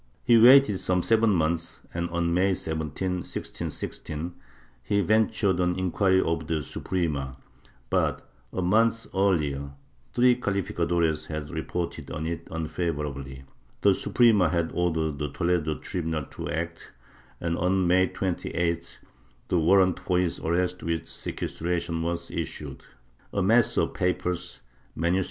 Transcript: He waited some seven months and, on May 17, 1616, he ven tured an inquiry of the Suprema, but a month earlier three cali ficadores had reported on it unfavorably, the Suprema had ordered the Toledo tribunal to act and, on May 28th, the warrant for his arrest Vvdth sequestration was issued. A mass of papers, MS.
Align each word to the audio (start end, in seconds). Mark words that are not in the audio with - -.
He 0.23 0.35
waited 0.35 0.79
some 0.79 1.03
seven 1.03 1.29
months 1.29 1.81
and, 1.93 2.09
on 2.09 2.33
May 2.33 2.55
17, 2.55 3.17
1616, 3.17 4.33
he 4.81 4.99
ven 4.99 5.27
tured 5.27 5.59
an 5.59 5.77
inquiry 5.77 6.19
of 6.23 6.47
the 6.47 6.63
Suprema, 6.63 7.37
but 7.91 8.27
a 8.51 8.63
month 8.63 9.05
earlier 9.15 9.73
three 10.15 10.33
cali 10.37 10.63
ficadores 10.63 11.27
had 11.27 11.51
reported 11.51 12.09
on 12.09 12.25
it 12.25 12.47
unfavorably, 12.49 13.43
the 13.81 13.93
Suprema 13.93 14.49
had 14.49 14.71
ordered 14.73 15.19
the 15.19 15.29
Toledo 15.29 15.75
tribunal 15.77 16.23
to 16.31 16.49
act 16.49 16.93
and, 17.39 17.55
on 17.59 17.85
May 17.85 18.07
28th, 18.07 18.97
the 19.49 19.59
warrant 19.59 19.99
for 19.99 20.17
his 20.17 20.39
arrest 20.39 20.79
Vvdth 20.79 21.05
sequestration 21.05 22.01
was 22.01 22.31
issued. 22.31 22.83
A 23.31 23.43
mass 23.43 23.77
of 23.77 23.93
papers, 23.93 24.61
MS. 24.95 25.19